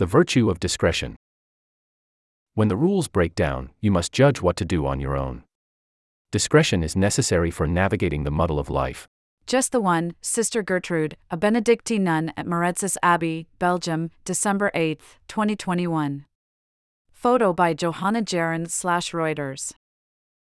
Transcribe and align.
The 0.00 0.06
virtue 0.06 0.48
of 0.48 0.58
discretion. 0.58 1.14
When 2.54 2.68
the 2.68 2.76
rules 2.76 3.06
break 3.06 3.34
down, 3.34 3.68
you 3.82 3.90
must 3.90 4.14
judge 4.14 4.40
what 4.40 4.56
to 4.56 4.64
do 4.64 4.86
on 4.86 4.98
your 4.98 5.14
own. 5.14 5.44
Discretion 6.32 6.82
is 6.82 6.96
necessary 6.96 7.50
for 7.50 7.66
navigating 7.66 8.24
the 8.24 8.30
muddle 8.30 8.58
of 8.58 8.70
life. 8.70 9.06
Just 9.46 9.72
the 9.72 9.80
one, 9.80 10.14
Sister 10.22 10.62
Gertrude, 10.62 11.18
a 11.30 11.36
Benedictine 11.36 12.04
nun 12.04 12.32
at 12.34 12.46
Maredsous 12.46 12.96
Abbey, 13.02 13.46
Belgium, 13.58 14.10
December 14.24 14.70
8, 14.72 14.98
2021. 15.28 16.24
Photo 17.12 17.52
by 17.52 17.74
Johanna 17.74 18.22
Geron 18.22 18.70
slash 18.70 19.12
Reuters. 19.12 19.74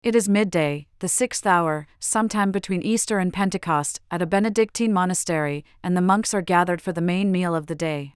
It 0.02 0.16
is 0.16 0.28
midday, 0.28 0.88
the 0.98 1.06
sixth 1.06 1.46
hour, 1.46 1.86
sometime 2.00 2.50
between 2.50 2.82
Easter 2.82 3.20
and 3.20 3.32
Pentecost, 3.32 4.00
at 4.10 4.20
a 4.20 4.26
Benedictine 4.26 4.92
monastery, 4.92 5.64
and 5.84 5.96
the 5.96 6.00
monks 6.00 6.34
are 6.34 6.42
gathered 6.42 6.82
for 6.82 6.90
the 6.90 7.00
main 7.00 7.30
meal 7.30 7.54
of 7.54 7.68
the 7.68 7.76
day. 7.76 8.14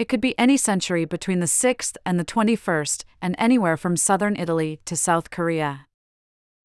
It 0.00 0.08
could 0.08 0.22
be 0.22 0.38
any 0.38 0.56
century 0.56 1.04
between 1.04 1.40
the 1.40 1.46
6th 1.46 1.98
and 2.06 2.18
the 2.18 2.24
21st, 2.24 3.04
and 3.20 3.34
anywhere 3.36 3.76
from 3.76 3.98
southern 3.98 4.34
Italy 4.34 4.80
to 4.86 4.96
South 4.96 5.28
Korea. 5.28 5.88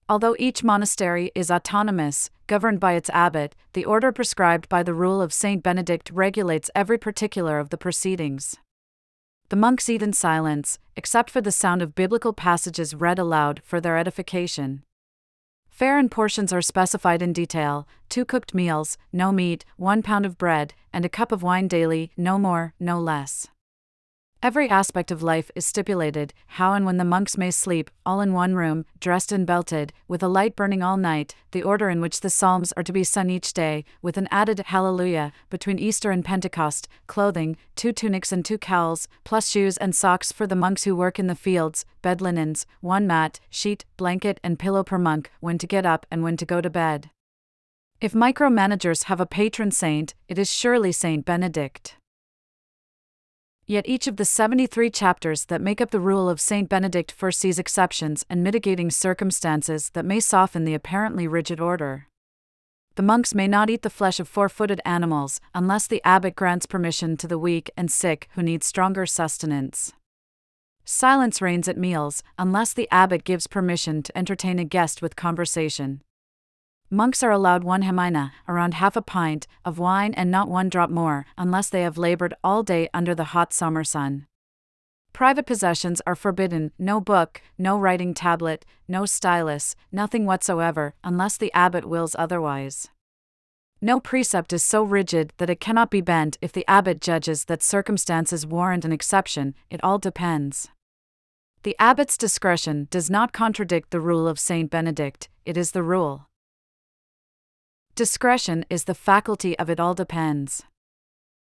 Although 0.07 0.37
each 0.39 0.63
monastery 0.63 1.33
is 1.35 1.51
autonomous, 1.51 2.29
governed 2.47 2.79
by 2.79 2.93
its 2.93 3.09
abbot, 3.09 3.53
the 3.73 3.83
order 3.83 4.13
prescribed 4.13 4.69
by 4.69 4.83
the 4.83 4.93
rule 4.93 5.21
of 5.21 5.33
Saint 5.33 5.63
Benedict 5.63 6.09
regulates 6.13 6.71
every 6.73 6.97
particular 6.97 7.59
of 7.59 7.71
the 7.71 7.77
proceedings. 7.77 8.55
The 9.49 9.57
monks 9.57 9.89
eat 9.89 10.01
in 10.01 10.13
silence, 10.13 10.79
except 10.95 11.29
for 11.29 11.41
the 11.41 11.51
sound 11.51 11.81
of 11.81 11.93
biblical 11.93 12.31
passages 12.31 12.95
read 12.95 13.19
aloud 13.19 13.61
for 13.65 13.81
their 13.81 13.97
edification. 13.97 14.85
Fare 15.75 15.97
and 15.97 16.09
portions 16.09 16.53
are 16.53 16.61
specified 16.61 17.21
in 17.21 17.33
detail 17.33 17.85
two 18.07 18.23
cooked 18.23 18.53
meals, 18.53 18.97
no 19.11 19.33
meat, 19.33 19.65
one 19.75 20.01
pound 20.01 20.25
of 20.25 20.37
bread, 20.37 20.73
and 20.93 21.03
a 21.03 21.09
cup 21.09 21.33
of 21.33 21.43
wine 21.43 21.67
daily, 21.67 22.13
no 22.15 22.39
more, 22.39 22.73
no 22.79 22.97
less. 22.97 23.47
Every 24.45 24.69
aspect 24.69 25.09
of 25.09 25.23
life 25.23 25.49
is 25.55 25.65
stipulated 25.65 26.31
how 26.45 26.73
and 26.73 26.85
when 26.85 26.97
the 26.97 27.03
monks 27.03 27.35
may 27.35 27.49
sleep, 27.49 27.89
all 28.05 28.21
in 28.21 28.31
one 28.31 28.53
room, 28.53 28.85
dressed 28.99 29.31
and 29.31 29.43
belted, 29.43 29.91
with 30.07 30.21
a 30.21 30.27
light 30.27 30.55
burning 30.55 30.83
all 30.83 30.97
night, 30.97 31.33
the 31.49 31.63
order 31.63 31.89
in 31.89 31.99
which 31.99 32.21
the 32.21 32.29
psalms 32.29 32.71
are 32.73 32.83
to 32.83 32.93
be 32.93 33.03
sung 33.03 33.31
each 33.31 33.53
day, 33.53 33.83
with 34.03 34.17
an 34.17 34.27
added 34.29 34.59
Hallelujah, 34.67 35.31
between 35.49 35.79
Easter 35.79 36.11
and 36.11 36.23
Pentecost, 36.23 36.87
clothing, 37.07 37.57
two 37.75 37.91
tunics 37.91 38.31
and 38.31 38.45
two 38.45 38.59
cowls, 38.59 39.07
plus 39.23 39.49
shoes 39.49 39.77
and 39.77 39.95
socks 39.95 40.31
for 40.31 40.45
the 40.45 40.55
monks 40.55 40.83
who 40.83 40.95
work 40.95 41.17
in 41.17 41.25
the 41.25 41.33
fields, 41.33 41.83
bed 42.03 42.21
linens, 42.21 42.67
one 42.81 43.07
mat, 43.07 43.39
sheet, 43.49 43.83
blanket, 43.97 44.39
and 44.43 44.59
pillow 44.59 44.83
per 44.83 44.99
monk, 44.99 45.31
when 45.39 45.57
to 45.57 45.65
get 45.65 45.87
up 45.87 46.05
and 46.11 46.21
when 46.21 46.37
to 46.37 46.45
go 46.45 46.61
to 46.61 46.69
bed. 46.69 47.09
If 47.99 48.13
micromanagers 48.13 49.05
have 49.05 49.19
a 49.19 49.25
patron 49.25 49.71
saint, 49.71 50.13
it 50.27 50.37
is 50.37 50.53
surely 50.53 50.91
Saint 50.91 51.25
Benedict. 51.25 51.97
Yet 53.67 53.87
each 53.87 54.05
of 54.05 54.17
the 54.17 54.25
73 54.25 54.91
chapters 54.91 55.45
that 55.45 55.59
make 55.59 55.81
up 55.81 55.89
the 55.89 55.99
rule 55.99 56.29
of 56.29 56.39
St. 56.39 56.69
Benedict 56.69 57.11
foresees 57.11 57.57
exceptions 57.57 58.23
and 58.29 58.43
mitigating 58.43 58.91
circumstances 58.91 59.89
that 59.91 60.05
may 60.05 60.19
soften 60.19 60.65
the 60.65 60.75
apparently 60.75 61.27
rigid 61.27 61.59
order. 61.59 62.07
The 62.93 63.01
monks 63.01 63.33
may 63.33 63.47
not 63.47 63.71
eat 63.71 63.81
the 63.81 63.89
flesh 63.89 64.19
of 64.19 64.27
four 64.27 64.49
footed 64.49 64.81
animals 64.85 65.41
unless 65.55 65.87
the 65.87 66.01
abbot 66.05 66.35
grants 66.35 66.67
permission 66.67 67.17
to 67.17 67.27
the 67.27 67.39
weak 67.39 67.71
and 67.75 67.91
sick 67.91 68.29
who 68.35 68.43
need 68.43 68.63
stronger 68.63 69.07
sustenance. 69.07 69.93
Silence 70.85 71.41
reigns 71.41 71.67
at 71.67 71.75
meals 71.75 72.21
unless 72.37 72.71
the 72.71 72.87
abbot 72.91 73.23
gives 73.23 73.47
permission 73.47 74.03
to 74.03 74.15
entertain 74.15 74.59
a 74.59 74.63
guest 74.63 75.01
with 75.01 75.15
conversation. 75.15 76.01
Monks 76.91 77.23
are 77.23 77.31
allowed 77.31 77.63
one 77.63 77.81
hemina, 77.81 78.31
around 78.47 78.75
half 78.75 78.95
a 78.95 79.01
pint, 79.01 79.47
of 79.65 79.79
wine 79.79 80.13
and 80.13 80.29
not 80.29 80.47
one 80.47 80.69
drop 80.69 80.91
more, 80.91 81.25
unless 81.37 81.67
they 81.67 81.81
have 81.81 81.97
labored 81.97 82.35
all 82.43 82.61
day 82.61 82.87
under 82.93 83.15
the 83.15 83.31
hot 83.35 83.51
summer 83.51 83.83
sun. 83.83 84.27
Private 85.11 85.47
possessions 85.47 86.01
are 86.05 86.15
forbidden 86.15 86.73
no 86.77 87.01
book, 87.01 87.41
no 87.57 87.79
writing 87.79 88.13
tablet, 88.13 88.65
no 88.87 89.05
stylus, 89.05 89.75
nothing 89.91 90.25
whatsoever, 90.25 90.93
unless 91.03 91.37
the 91.37 91.51
abbot 91.53 91.85
wills 91.85 92.15
otherwise. 92.19 92.89
No 93.81 93.99
precept 93.99 94.53
is 94.53 94.61
so 94.61 94.83
rigid 94.83 95.33
that 95.37 95.49
it 95.49 95.59
cannot 95.59 95.89
be 95.89 96.01
bent 96.01 96.37
if 96.41 96.51
the 96.51 96.67
abbot 96.67 97.01
judges 97.01 97.45
that 97.45 97.63
circumstances 97.63 98.45
warrant 98.45 98.85
an 98.85 98.91
exception, 98.91 99.55
it 99.69 99.83
all 99.83 99.97
depends. 99.97 100.69
The 101.63 101.75
abbot's 101.79 102.17
discretion 102.17 102.87
does 102.91 103.09
not 103.09 103.33
contradict 103.33 103.89
the 103.89 103.99
rule 103.99 104.27
of 104.27 104.39
Saint 104.39 104.69
Benedict, 104.69 105.29
it 105.45 105.57
is 105.57 105.71
the 105.71 105.83
rule. 105.83 106.27
Discretion 107.95 108.65
is 108.69 108.83
the 108.83 108.93
faculty 108.93 109.57
of 109.57 109.69
it 109.69 109.79
all 109.79 109.93
depends. 109.93 110.63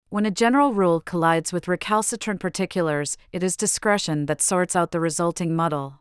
When 0.09 0.27
a 0.27 0.33
general 0.33 0.75
rule 0.75 1.00
collides 1.00 1.53
with 1.53 1.69
recalcitrant 1.69 2.41
particulars, 2.41 3.16
it 3.31 3.44
is 3.44 3.56
discretion 3.56 4.27
that 4.27 4.43
sorts 4.43 4.75
out 4.75 4.91
the 4.91 4.99
resulting 4.99 5.55
muddle. 5.55 6.00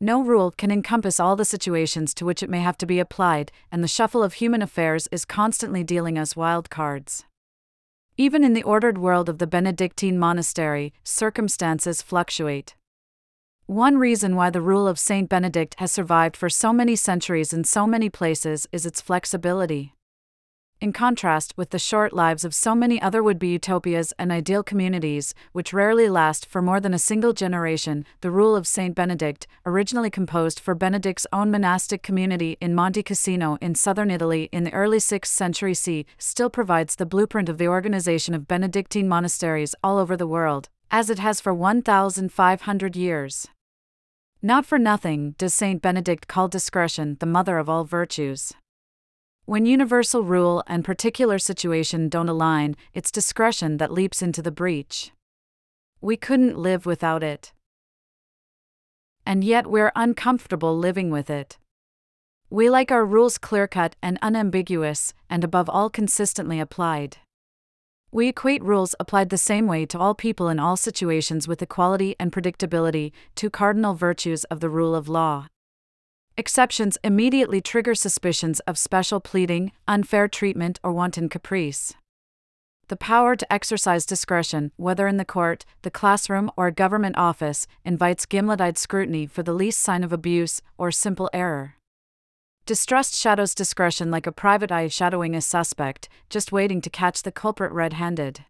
No 0.00 0.22
rule 0.22 0.50
can 0.50 0.70
encompass 0.70 1.20
all 1.20 1.36
the 1.36 1.44
situations 1.44 2.14
to 2.14 2.24
which 2.24 2.42
it 2.42 2.48
may 2.48 2.60
have 2.60 2.78
to 2.78 2.86
be 2.86 2.98
applied, 2.98 3.52
and 3.70 3.84
the 3.84 3.88
shuffle 3.88 4.22
of 4.22 4.32
human 4.32 4.62
affairs 4.62 5.08
is 5.12 5.26
constantly 5.26 5.84
dealing 5.84 6.16
us 6.16 6.34
wild 6.34 6.70
cards. 6.70 7.26
Even 8.16 8.42
in 8.42 8.54
the 8.54 8.62
ordered 8.62 8.96
world 8.96 9.28
of 9.28 9.36
the 9.36 9.46
Benedictine 9.46 10.18
monastery, 10.18 10.94
circumstances 11.04 12.00
fluctuate. 12.00 12.76
One 13.70 13.98
reason 13.98 14.34
why 14.34 14.50
the 14.50 14.60
rule 14.60 14.88
of 14.88 14.98
Saint 14.98 15.28
Benedict 15.28 15.76
has 15.78 15.92
survived 15.92 16.36
for 16.36 16.48
so 16.48 16.72
many 16.72 16.96
centuries 16.96 17.52
in 17.52 17.62
so 17.62 17.86
many 17.86 18.10
places 18.10 18.66
is 18.72 18.84
its 18.84 19.00
flexibility. 19.00 19.94
In 20.80 20.92
contrast 20.92 21.56
with 21.56 21.70
the 21.70 21.78
short 21.78 22.12
lives 22.12 22.44
of 22.44 22.52
so 22.52 22.74
many 22.74 23.00
other 23.00 23.22
would 23.22 23.38
be 23.38 23.52
utopias 23.52 24.12
and 24.18 24.32
ideal 24.32 24.64
communities, 24.64 25.34
which 25.52 25.72
rarely 25.72 26.08
last 26.08 26.46
for 26.46 26.60
more 26.60 26.80
than 26.80 26.92
a 26.92 26.98
single 26.98 27.32
generation, 27.32 28.04
the 28.22 28.32
Rule 28.32 28.56
of 28.56 28.66
Saint 28.66 28.96
Benedict, 28.96 29.46
originally 29.64 30.10
composed 30.10 30.58
for 30.58 30.74
Benedict's 30.74 31.28
own 31.32 31.52
monastic 31.52 32.02
community 32.02 32.56
in 32.60 32.74
Monte 32.74 33.04
Cassino 33.04 33.56
in 33.60 33.76
southern 33.76 34.10
Italy 34.10 34.48
in 34.50 34.64
the 34.64 34.72
early 34.72 34.98
6th 34.98 35.26
century 35.26 35.74
CE, 35.74 36.02
still 36.18 36.50
provides 36.50 36.96
the 36.96 37.06
blueprint 37.06 37.48
of 37.48 37.58
the 37.58 37.68
organization 37.68 38.34
of 38.34 38.48
Benedictine 38.48 39.06
monasteries 39.06 39.76
all 39.84 39.98
over 39.98 40.16
the 40.16 40.26
world, 40.26 40.68
as 40.90 41.08
it 41.08 41.20
has 41.20 41.40
for 41.40 41.54
1,500 41.54 42.96
years. 42.96 43.46
Not 44.42 44.64
for 44.64 44.78
nothing 44.78 45.34
does 45.36 45.52
Saint 45.52 45.82
Benedict 45.82 46.26
call 46.26 46.48
discretion 46.48 47.18
the 47.20 47.26
mother 47.26 47.58
of 47.58 47.68
all 47.68 47.84
virtues. 47.84 48.54
When 49.44 49.66
universal 49.66 50.22
rule 50.22 50.64
and 50.66 50.82
particular 50.82 51.38
situation 51.38 52.08
don't 52.08 52.28
align, 52.28 52.74
it's 52.94 53.10
discretion 53.10 53.76
that 53.76 53.92
leaps 53.92 54.22
into 54.22 54.40
the 54.40 54.50
breach. 54.50 55.12
We 56.00 56.16
couldn't 56.16 56.56
live 56.56 56.86
without 56.86 57.22
it. 57.22 57.52
And 59.26 59.44
yet 59.44 59.66
we're 59.66 59.92
uncomfortable 59.94 60.74
living 60.74 61.10
with 61.10 61.28
it. 61.28 61.58
We 62.48 62.70
like 62.70 62.90
our 62.90 63.04
rules 63.04 63.36
clear 63.36 63.68
cut 63.68 63.94
and 64.02 64.18
unambiguous, 64.22 65.12
and 65.28 65.44
above 65.44 65.68
all 65.68 65.90
consistently 65.90 66.58
applied. 66.58 67.18
We 68.12 68.26
equate 68.26 68.64
rules 68.64 68.96
applied 68.98 69.30
the 69.30 69.38
same 69.38 69.68
way 69.68 69.86
to 69.86 69.98
all 69.98 70.16
people 70.16 70.48
in 70.48 70.58
all 70.58 70.76
situations 70.76 71.46
with 71.46 71.62
equality 71.62 72.16
and 72.18 72.32
predictability, 72.32 73.12
two 73.36 73.50
cardinal 73.50 73.94
virtues 73.94 74.42
of 74.44 74.58
the 74.58 74.68
rule 74.68 74.96
of 74.96 75.08
law. 75.08 75.46
Exceptions 76.36 76.98
immediately 77.04 77.60
trigger 77.60 77.94
suspicions 77.94 78.58
of 78.60 78.78
special 78.78 79.20
pleading, 79.20 79.70
unfair 79.86 80.26
treatment, 80.26 80.80
or 80.82 80.90
wanton 80.90 81.28
caprice. 81.28 81.94
The 82.88 82.96
power 82.96 83.36
to 83.36 83.52
exercise 83.52 84.04
discretion, 84.04 84.72
whether 84.74 85.06
in 85.06 85.16
the 85.16 85.24
court, 85.24 85.64
the 85.82 85.90
classroom, 85.92 86.50
or 86.56 86.66
a 86.66 86.72
government 86.72 87.16
office, 87.16 87.68
invites 87.84 88.26
gimlet 88.26 88.60
eyed 88.60 88.76
scrutiny 88.76 89.26
for 89.26 89.44
the 89.44 89.52
least 89.52 89.80
sign 89.80 90.02
of 90.02 90.12
abuse 90.12 90.60
or 90.76 90.90
simple 90.90 91.30
error. 91.32 91.76
Distrust 92.70 93.16
shadows 93.16 93.52
discretion 93.52 94.12
like 94.12 94.28
a 94.28 94.30
private 94.30 94.70
eye 94.70 94.86
shadowing 94.86 95.34
a 95.34 95.40
suspect, 95.40 96.08
just 96.28 96.52
waiting 96.52 96.80
to 96.82 96.88
catch 96.88 97.24
the 97.24 97.32
culprit 97.32 97.72
red 97.72 97.94
handed. 97.94 98.44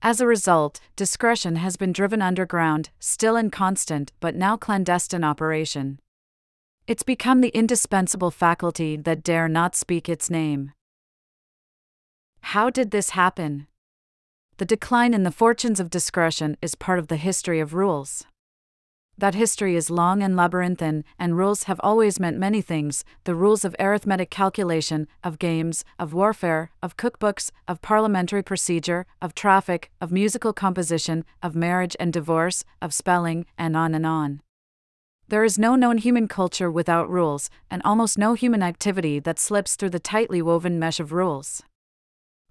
As 0.00 0.20
a 0.20 0.26
result, 0.28 0.78
discretion 0.94 1.56
has 1.56 1.76
been 1.76 1.92
driven 1.92 2.22
underground, 2.22 2.90
still 3.00 3.34
in 3.34 3.50
constant 3.50 4.12
but 4.20 4.36
now 4.36 4.56
clandestine 4.56 5.24
operation. 5.24 5.98
It's 6.86 7.02
become 7.02 7.40
the 7.40 7.48
indispensable 7.48 8.30
faculty 8.30 8.96
that 8.98 9.24
dare 9.24 9.48
not 9.48 9.74
speak 9.74 10.08
its 10.08 10.30
name. 10.30 10.70
How 12.40 12.70
did 12.70 12.92
this 12.92 13.10
happen? 13.10 13.66
The 14.58 14.64
decline 14.64 15.12
in 15.12 15.24
the 15.24 15.32
fortunes 15.32 15.80
of 15.80 15.90
discretion 15.90 16.56
is 16.62 16.76
part 16.76 17.00
of 17.00 17.08
the 17.08 17.16
history 17.16 17.58
of 17.58 17.74
rules. 17.74 18.26
That 19.16 19.36
history 19.36 19.76
is 19.76 19.90
long 19.90 20.24
and 20.24 20.34
labyrinthine, 20.34 21.04
and 21.20 21.38
rules 21.38 21.64
have 21.64 21.80
always 21.84 22.18
meant 22.18 22.36
many 22.36 22.60
things 22.60 23.04
the 23.22 23.34
rules 23.34 23.64
of 23.64 23.76
arithmetic 23.78 24.28
calculation, 24.28 25.06
of 25.22 25.38
games, 25.38 25.84
of 26.00 26.12
warfare, 26.12 26.70
of 26.82 26.96
cookbooks, 26.96 27.52
of 27.68 27.80
parliamentary 27.80 28.42
procedure, 28.42 29.06
of 29.22 29.34
traffic, 29.34 29.90
of 30.00 30.10
musical 30.10 30.52
composition, 30.52 31.24
of 31.42 31.54
marriage 31.54 31.94
and 32.00 32.12
divorce, 32.12 32.64
of 32.82 32.92
spelling, 32.92 33.46
and 33.56 33.76
on 33.76 33.94
and 33.94 34.04
on. 34.04 34.40
There 35.28 35.44
is 35.44 35.58
no 35.58 35.76
known 35.76 35.98
human 35.98 36.26
culture 36.26 36.70
without 36.70 37.08
rules, 37.08 37.48
and 37.70 37.80
almost 37.84 38.18
no 38.18 38.34
human 38.34 38.64
activity 38.64 39.20
that 39.20 39.38
slips 39.38 39.76
through 39.76 39.90
the 39.90 40.00
tightly 40.00 40.42
woven 40.42 40.78
mesh 40.78 40.98
of 40.98 41.12
rules. 41.12 41.62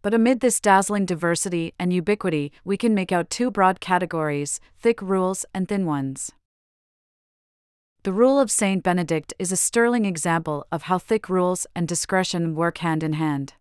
But 0.01 0.13
amid 0.13 0.39
this 0.39 0.61
dazzling 0.61 1.05
diversity 1.05 1.73
and 1.77 1.93
ubiquity, 1.93 2.51
we 2.63 2.77
can 2.77 2.93
make 2.93 3.11
out 3.11 3.29
two 3.29 3.51
broad 3.51 3.81
categories 3.81 4.61
thick 4.79 5.01
rules 5.01 5.45
and 5.53 5.67
thin 5.67 5.85
ones. 5.85 6.31
The 8.03 8.11
rule 8.11 8.37
of 8.37 8.51
Saint 8.51 8.83
Benedict 8.83 9.33
is 9.39 9.53
a 9.53 9.55
sterling 9.55 10.03
example 10.03 10.67
of 10.73 10.83
how 10.83 10.97
thick 10.97 11.29
rules 11.29 11.65
and 11.73 11.87
discretion 11.87 12.53
work 12.53 12.79
hand 12.79 13.01
in 13.01 13.13
hand. 13.13 13.53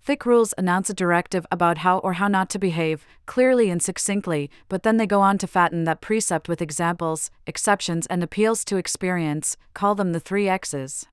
Thick 0.00 0.24
rules 0.24 0.54
announce 0.56 0.88
a 0.90 0.94
directive 0.94 1.44
about 1.50 1.78
how 1.78 1.98
or 1.98 2.12
how 2.12 2.28
not 2.28 2.50
to 2.50 2.60
behave, 2.60 3.04
clearly 3.26 3.68
and 3.68 3.82
succinctly, 3.82 4.48
but 4.68 4.84
then 4.84 4.96
they 4.96 5.08
go 5.08 5.20
on 5.22 5.38
to 5.38 5.48
fatten 5.48 5.82
that 5.84 6.00
precept 6.00 6.48
with 6.48 6.62
examples, 6.62 7.32
exceptions, 7.48 8.06
and 8.06 8.22
appeals 8.22 8.64
to 8.64 8.76
experience, 8.76 9.56
call 9.74 9.96
them 9.96 10.12
the 10.12 10.20
three 10.20 10.48
X's. 10.48 11.06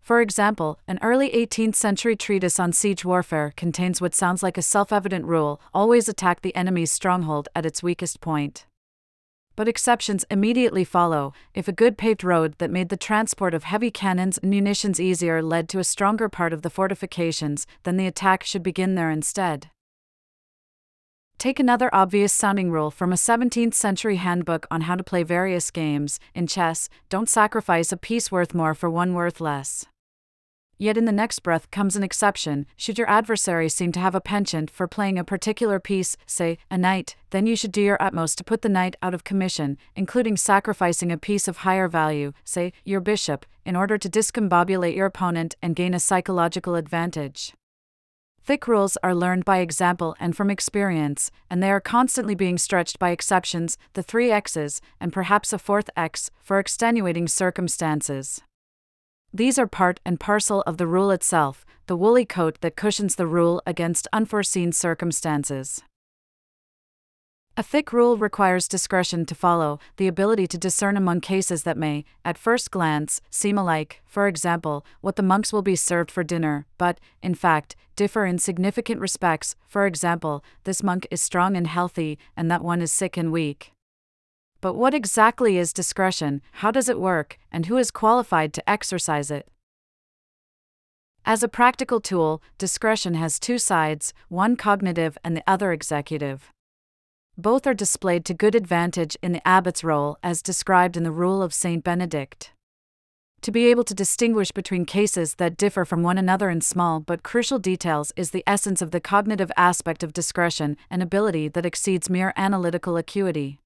For 0.00 0.20
example, 0.20 0.80
an 0.88 0.98
early 1.00 1.30
18th 1.30 1.76
century 1.76 2.16
treatise 2.16 2.58
on 2.58 2.72
siege 2.72 3.04
warfare 3.04 3.52
contains 3.56 4.00
what 4.00 4.16
sounds 4.16 4.42
like 4.42 4.58
a 4.58 4.62
self 4.62 4.92
evident 4.92 5.26
rule 5.26 5.60
always 5.72 6.08
attack 6.08 6.40
the 6.42 6.56
enemy's 6.56 6.90
stronghold 6.90 7.48
at 7.54 7.64
its 7.64 7.84
weakest 7.84 8.20
point. 8.20 8.66
But 9.54 9.68
exceptions 9.68 10.24
immediately 10.30 10.84
follow. 10.84 11.32
If 11.54 11.68
a 11.68 11.72
good 11.72 11.98
paved 11.98 12.24
road 12.24 12.54
that 12.58 12.70
made 12.70 12.88
the 12.88 12.96
transport 12.96 13.54
of 13.54 13.64
heavy 13.64 13.90
cannons 13.90 14.38
and 14.38 14.50
munitions 14.50 14.98
easier 15.00 15.42
led 15.42 15.68
to 15.70 15.78
a 15.78 15.84
stronger 15.84 16.28
part 16.28 16.52
of 16.52 16.62
the 16.62 16.70
fortifications, 16.70 17.66
then 17.82 17.96
the 17.96 18.06
attack 18.06 18.44
should 18.44 18.62
begin 18.62 18.94
there 18.94 19.10
instead. 19.10 19.70
Take 21.38 21.58
another 21.58 21.90
obvious 21.92 22.32
sounding 22.32 22.70
rule 22.70 22.90
from 22.90 23.12
a 23.12 23.16
17th 23.16 23.74
century 23.74 24.16
handbook 24.16 24.66
on 24.70 24.82
how 24.82 24.94
to 24.94 25.02
play 25.02 25.24
various 25.24 25.70
games. 25.70 26.20
In 26.34 26.46
chess, 26.46 26.88
don't 27.08 27.28
sacrifice 27.28 27.90
a 27.90 27.96
piece 27.96 28.30
worth 28.30 28.54
more 28.54 28.74
for 28.74 28.88
one 28.88 29.12
worth 29.12 29.40
less. 29.40 29.84
Yet 30.82 30.96
in 30.96 31.04
the 31.04 31.12
next 31.12 31.44
breath 31.44 31.70
comes 31.70 31.94
an 31.94 32.02
exception. 32.02 32.66
Should 32.76 32.98
your 32.98 33.08
adversary 33.08 33.68
seem 33.68 33.92
to 33.92 34.00
have 34.00 34.16
a 34.16 34.20
penchant 34.20 34.68
for 34.68 34.88
playing 34.88 35.16
a 35.16 35.22
particular 35.22 35.78
piece, 35.78 36.16
say, 36.26 36.58
a 36.72 36.76
knight, 36.76 37.14
then 37.30 37.46
you 37.46 37.54
should 37.54 37.70
do 37.70 37.80
your 37.80 38.02
utmost 38.02 38.36
to 38.38 38.42
put 38.42 38.62
the 38.62 38.68
knight 38.68 38.96
out 39.00 39.14
of 39.14 39.22
commission, 39.22 39.78
including 39.94 40.36
sacrificing 40.36 41.12
a 41.12 41.16
piece 41.16 41.46
of 41.46 41.58
higher 41.58 41.86
value, 41.86 42.32
say, 42.42 42.72
your 42.84 42.98
bishop, 42.98 43.46
in 43.64 43.76
order 43.76 43.96
to 43.96 44.10
discombobulate 44.10 44.96
your 44.96 45.06
opponent 45.06 45.54
and 45.62 45.76
gain 45.76 45.94
a 45.94 46.00
psychological 46.00 46.74
advantage. 46.74 47.54
Thick 48.42 48.66
rules 48.66 48.98
are 49.04 49.14
learned 49.14 49.44
by 49.44 49.58
example 49.58 50.16
and 50.18 50.36
from 50.36 50.50
experience, 50.50 51.30
and 51.48 51.62
they 51.62 51.70
are 51.70 51.80
constantly 51.80 52.34
being 52.34 52.58
stretched 52.58 52.98
by 52.98 53.10
exceptions, 53.10 53.78
the 53.92 54.02
three 54.02 54.32
X's, 54.32 54.80
and 54.98 55.12
perhaps 55.12 55.52
a 55.52 55.60
fourth 55.60 55.90
X, 55.96 56.32
for 56.42 56.58
extenuating 56.58 57.28
circumstances. 57.28 58.42
These 59.34 59.58
are 59.58 59.66
part 59.66 59.98
and 60.04 60.20
parcel 60.20 60.60
of 60.66 60.76
the 60.76 60.86
rule 60.86 61.10
itself, 61.10 61.64
the 61.86 61.96
woolly 61.96 62.26
coat 62.26 62.58
that 62.60 62.76
cushions 62.76 63.14
the 63.14 63.26
rule 63.26 63.62
against 63.66 64.06
unforeseen 64.12 64.72
circumstances. 64.72 65.82
A 67.56 67.62
thick 67.62 67.94
rule 67.94 68.18
requires 68.18 68.68
discretion 68.68 69.24
to 69.24 69.34
follow, 69.34 69.78
the 69.96 70.06
ability 70.06 70.46
to 70.48 70.58
discern 70.58 70.98
among 70.98 71.22
cases 71.22 71.62
that 71.62 71.78
may, 71.78 72.04
at 72.26 72.36
first 72.36 72.70
glance, 72.70 73.22
seem 73.30 73.56
alike, 73.56 74.02
for 74.04 74.26
example, 74.26 74.84
what 75.00 75.16
the 75.16 75.22
monks 75.22 75.50
will 75.50 75.62
be 75.62 75.76
served 75.76 76.10
for 76.10 76.22
dinner, 76.22 76.66
but, 76.76 77.00
in 77.22 77.34
fact, 77.34 77.74
differ 77.96 78.26
in 78.26 78.38
significant 78.38 79.00
respects, 79.00 79.54
for 79.66 79.86
example, 79.86 80.44
this 80.64 80.82
monk 80.82 81.06
is 81.10 81.22
strong 81.22 81.56
and 81.56 81.68
healthy, 81.68 82.18
and 82.36 82.50
that 82.50 82.64
one 82.64 82.82
is 82.82 82.92
sick 82.92 83.16
and 83.16 83.32
weak. 83.32 83.72
But 84.62 84.74
what 84.74 84.94
exactly 84.94 85.58
is 85.58 85.72
discretion, 85.72 86.40
how 86.52 86.70
does 86.70 86.88
it 86.88 87.00
work, 87.00 87.36
and 87.50 87.66
who 87.66 87.76
is 87.76 87.90
qualified 87.90 88.54
to 88.54 88.70
exercise 88.70 89.28
it? 89.28 89.48
As 91.26 91.42
a 91.42 91.48
practical 91.48 92.00
tool, 92.00 92.40
discretion 92.58 93.14
has 93.14 93.40
two 93.40 93.58
sides, 93.58 94.14
one 94.28 94.54
cognitive 94.54 95.18
and 95.24 95.36
the 95.36 95.42
other 95.48 95.72
executive. 95.72 96.52
Both 97.36 97.66
are 97.66 97.74
displayed 97.74 98.24
to 98.26 98.34
good 98.34 98.54
advantage 98.54 99.16
in 99.20 99.32
the 99.32 99.46
abbot's 99.46 99.82
role 99.82 100.16
as 100.22 100.42
described 100.42 100.96
in 100.96 101.02
the 101.02 101.10
Rule 101.10 101.42
of 101.42 101.52
St. 101.52 101.82
Benedict. 101.82 102.52
To 103.40 103.50
be 103.50 103.66
able 103.66 103.82
to 103.84 103.94
distinguish 103.94 104.52
between 104.52 104.84
cases 104.84 105.34
that 105.36 105.56
differ 105.56 105.84
from 105.84 106.04
one 106.04 106.18
another 106.18 106.50
in 106.50 106.60
small 106.60 107.00
but 107.00 107.24
crucial 107.24 107.58
details 107.58 108.12
is 108.14 108.30
the 108.30 108.44
essence 108.46 108.80
of 108.80 108.92
the 108.92 109.00
cognitive 109.00 109.50
aspect 109.56 110.04
of 110.04 110.12
discretion, 110.12 110.76
an 110.88 111.02
ability 111.02 111.48
that 111.48 111.66
exceeds 111.66 112.08
mere 112.08 112.32
analytical 112.36 112.96
acuity. 112.96 113.58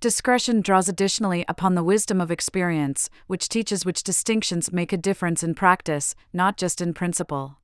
Discretion 0.00 0.60
draws 0.60 0.90
additionally 0.90 1.44
upon 1.48 1.74
the 1.74 1.82
wisdom 1.82 2.20
of 2.20 2.30
experience, 2.30 3.08
which 3.28 3.48
teaches 3.48 3.86
which 3.86 4.02
distinctions 4.02 4.70
make 4.70 4.92
a 4.92 4.98
difference 4.98 5.42
in 5.42 5.54
practice, 5.54 6.14
not 6.34 6.58
just 6.58 6.82
in 6.82 6.92
principle. 6.92 7.58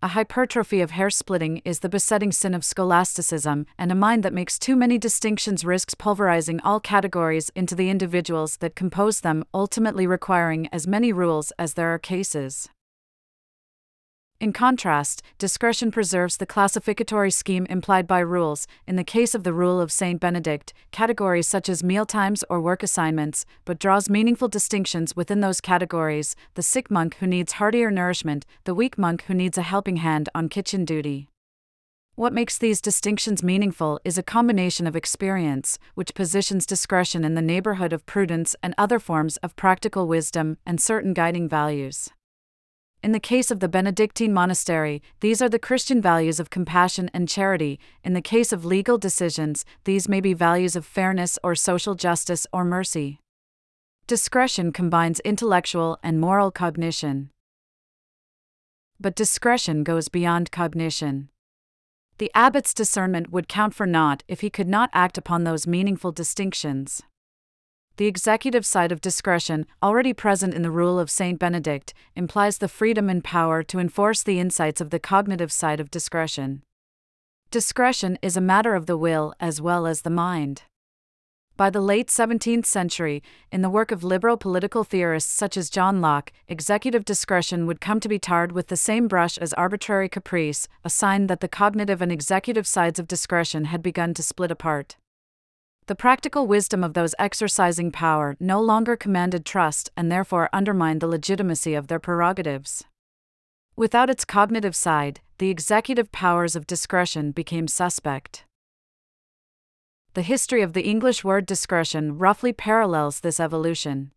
A 0.00 0.08
hypertrophy 0.08 0.80
of 0.80 0.92
hair 0.92 1.10
splitting 1.10 1.60
is 1.64 1.80
the 1.80 1.88
besetting 1.88 2.30
sin 2.30 2.54
of 2.54 2.64
scholasticism, 2.64 3.66
and 3.76 3.90
a 3.90 3.96
mind 3.96 4.22
that 4.22 4.32
makes 4.32 4.60
too 4.60 4.76
many 4.76 4.96
distinctions 4.96 5.64
risks 5.64 5.94
pulverizing 5.94 6.60
all 6.60 6.78
categories 6.78 7.50
into 7.56 7.74
the 7.74 7.90
individuals 7.90 8.58
that 8.58 8.76
compose 8.76 9.20
them, 9.20 9.44
ultimately 9.52 10.06
requiring 10.06 10.68
as 10.68 10.86
many 10.86 11.12
rules 11.12 11.52
as 11.58 11.74
there 11.74 11.92
are 11.92 11.98
cases. 11.98 12.68
In 14.40 14.54
contrast, 14.54 15.22
discretion 15.36 15.90
preserves 15.90 16.38
the 16.38 16.46
classificatory 16.46 17.30
scheme 17.30 17.66
implied 17.68 18.06
by 18.06 18.20
rules. 18.20 18.66
In 18.86 18.96
the 18.96 19.04
case 19.04 19.34
of 19.34 19.44
the 19.44 19.52
Rule 19.52 19.78
of 19.78 19.92
St. 19.92 20.18
Benedict, 20.18 20.72
categories 20.92 21.46
such 21.46 21.68
as 21.68 21.84
mealtimes 21.84 22.42
or 22.48 22.58
work 22.58 22.82
assignments, 22.82 23.44
but 23.66 23.78
draws 23.78 24.08
meaningful 24.08 24.48
distinctions 24.48 25.14
within 25.14 25.40
those 25.40 25.60
categories 25.60 26.36
the 26.54 26.62
sick 26.62 26.90
monk 26.90 27.16
who 27.16 27.26
needs 27.26 27.52
heartier 27.52 27.90
nourishment, 27.90 28.46
the 28.64 28.74
weak 28.74 28.96
monk 28.96 29.24
who 29.24 29.34
needs 29.34 29.58
a 29.58 29.62
helping 29.62 29.96
hand 29.96 30.30
on 30.34 30.48
kitchen 30.48 30.86
duty. 30.86 31.28
What 32.14 32.32
makes 32.32 32.56
these 32.56 32.80
distinctions 32.80 33.42
meaningful 33.42 34.00
is 34.06 34.16
a 34.16 34.22
combination 34.22 34.86
of 34.86 34.96
experience, 34.96 35.78
which 35.94 36.14
positions 36.14 36.64
discretion 36.64 37.26
in 37.26 37.34
the 37.34 37.42
neighborhood 37.42 37.92
of 37.92 38.06
prudence 38.06 38.56
and 38.62 38.74
other 38.78 38.98
forms 38.98 39.36
of 39.38 39.54
practical 39.54 40.08
wisdom 40.08 40.56
and 40.64 40.80
certain 40.80 41.12
guiding 41.12 41.46
values. 41.46 42.08
In 43.02 43.12
the 43.12 43.20
case 43.20 43.50
of 43.50 43.60
the 43.60 43.68
Benedictine 43.68 44.32
monastery, 44.32 45.02
these 45.20 45.40
are 45.40 45.48
the 45.48 45.58
Christian 45.58 46.02
values 46.02 46.38
of 46.38 46.50
compassion 46.50 47.10
and 47.14 47.26
charity. 47.26 47.80
In 48.04 48.12
the 48.12 48.20
case 48.20 48.52
of 48.52 48.66
legal 48.66 48.98
decisions, 48.98 49.64
these 49.84 50.06
may 50.06 50.20
be 50.20 50.34
values 50.34 50.76
of 50.76 50.84
fairness 50.84 51.38
or 51.42 51.54
social 51.54 51.94
justice 51.94 52.46
or 52.52 52.62
mercy. 52.62 53.18
Discretion 54.06 54.70
combines 54.70 55.20
intellectual 55.20 55.98
and 56.02 56.20
moral 56.20 56.50
cognition. 56.50 57.30
But 59.00 59.16
discretion 59.16 59.82
goes 59.82 60.08
beyond 60.08 60.50
cognition. 60.50 61.30
The 62.18 62.30
abbot's 62.34 62.74
discernment 62.74 63.30
would 63.32 63.48
count 63.48 63.74
for 63.74 63.86
naught 63.86 64.24
if 64.28 64.42
he 64.42 64.50
could 64.50 64.68
not 64.68 64.90
act 64.92 65.16
upon 65.16 65.44
those 65.44 65.66
meaningful 65.66 66.12
distinctions 66.12 67.02
the 68.00 68.06
executive 68.06 68.64
side 68.64 68.92
of 68.92 69.02
discretion, 69.02 69.66
already 69.82 70.14
present 70.14 70.54
in 70.54 70.62
the 70.62 70.70
rule 70.70 70.98
of 70.98 71.10
St. 71.10 71.38
Benedict, 71.38 71.92
implies 72.16 72.56
the 72.56 72.66
freedom 72.66 73.10
and 73.10 73.22
power 73.22 73.62
to 73.64 73.78
enforce 73.78 74.22
the 74.22 74.40
insights 74.40 74.80
of 74.80 74.88
the 74.88 74.98
cognitive 74.98 75.52
side 75.52 75.80
of 75.80 75.90
discretion. 75.90 76.62
Discretion 77.50 78.18
is 78.22 78.38
a 78.38 78.40
matter 78.40 78.74
of 78.74 78.86
the 78.86 78.96
will 78.96 79.34
as 79.38 79.60
well 79.60 79.86
as 79.86 80.00
the 80.00 80.08
mind. 80.08 80.62
By 81.58 81.68
the 81.68 81.82
late 81.82 82.08
17th 82.08 82.64
century, 82.64 83.22
in 83.52 83.60
the 83.60 83.68
work 83.68 83.92
of 83.92 84.02
liberal 84.02 84.38
political 84.38 84.82
theorists 84.82 85.30
such 85.30 85.58
as 85.58 85.68
John 85.68 86.00
Locke, 86.00 86.32
executive 86.48 87.04
discretion 87.04 87.66
would 87.66 87.82
come 87.82 88.00
to 88.00 88.08
be 88.08 88.18
tarred 88.18 88.52
with 88.52 88.68
the 88.68 88.78
same 88.78 89.08
brush 89.08 89.36
as 89.36 89.52
arbitrary 89.52 90.08
caprice, 90.08 90.68
a 90.82 90.88
sign 90.88 91.26
that 91.26 91.40
the 91.40 91.48
cognitive 91.48 92.00
and 92.00 92.10
executive 92.10 92.66
sides 92.66 92.98
of 92.98 93.06
discretion 93.06 93.66
had 93.66 93.82
begun 93.82 94.14
to 94.14 94.22
split 94.22 94.50
apart. 94.50 94.96
The 95.90 95.96
practical 95.96 96.46
wisdom 96.46 96.84
of 96.84 96.94
those 96.94 97.16
exercising 97.18 97.90
power 97.90 98.36
no 98.38 98.60
longer 98.60 98.94
commanded 98.94 99.44
trust 99.44 99.90
and 99.96 100.08
therefore 100.08 100.48
undermined 100.52 101.00
the 101.00 101.08
legitimacy 101.08 101.74
of 101.74 101.88
their 101.88 101.98
prerogatives. 101.98 102.84
Without 103.74 104.08
its 104.08 104.24
cognitive 104.24 104.76
side, 104.76 105.18
the 105.38 105.50
executive 105.50 106.12
powers 106.12 106.54
of 106.54 106.68
discretion 106.68 107.32
became 107.32 107.66
suspect. 107.66 108.44
The 110.14 110.22
history 110.22 110.62
of 110.62 110.74
the 110.74 110.84
English 110.84 111.24
word 111.24 111.44
discretion 111.44 112.18
roughly 112.18 112.52
parallels 112.52 113.18
this 113.18 113.40
evolution 113.40 114.12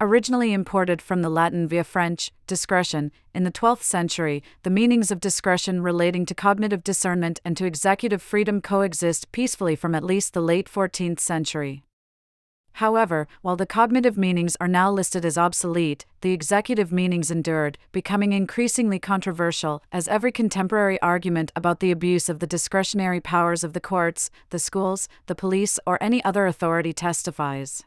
originally 0.00 0.52
imported 0.52 1.02
from 1.02 1.22
the 1.22 1.28
Latin 1.28 1.66
via 1.66 1.82
French, 1.82 2.32
discretion, 2.46 3.10
in 3.34 3.44
the 3.44 3.50
12th 3.50 3.82
century, 3.82 4.42
the 4.62 4.70
meanings 4.70 5.10
of 5.10 5.20
discretion 5.20 5.82
relating 5.82 6.24
to 6.24 6.34
cognitive 6.34 6.84
discernment 6.84 7.40
and 7.44 7.56
to 7.56 7.64
executive 7.64 8.22
freedom 8.22 8.60
coexist 8.60 9.30
peacefully 9.32 9.74
from 9.74 9.94
at 9.94 10.04
least 10.04 10.34
the 10.34 10.40
late 10.40 10.70
14th 10.70 11.18
century. 11.18 11.82
However, 12.74 13.26
while 13.42 13.56
the 13.56 13.66
cognitive 13.66 14.16
meanings 14.16 14.56
are 14.60 14.68
now 14.68 14.88
listed 14.88 15.24
as 15.24 15.36
obsolete, 15.36 16.06
the 16.20 16.30
executive 16.30 16.92
meanings 16.92 17.28
endured, 17.28 17.76
becoming 17.90 18.32
increasingly 18.32 19.00
controversial, 19.00 19.82
as 19.90 20.06
every 20.06 20.30
contemporary 20.30 21.02
argument 21.02 21.50
about 21.56 21.80
the 21.80 21.90
abuse 21.90 22.28
of 22.28 22.38
the 22.38 22.46
discretionary 22.46 23.20
powers 23.20 23.64
of 23.64 23.72
the 23.72 23.80
courts, 23.80 24.30
the 24.50 24.60
schools, 24.60 25.08
the 25.26 25.34
police, 25.34 25.80
or 25.88 26.00
any 26.00 26.22
other 26.22 26.46
authority 26.46 26.92
testifies. 26.92 27.82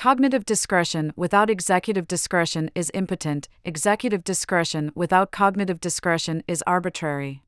Cognitive 0.00 0.46
discretion 0.46 1.12
without 1.14 1.50
executive 1.50 2.08
discretion 2.08 2.70
is 2.74 2.90
impotent, 2.94 3.50
executive 3.66 4.24
discretion 4.24 4.90
without 4.94 5.30
cognitive 5.30 5.78
discretion 5.78 6.42
is 6.48 6.64
arbitrary. 6.66 7.42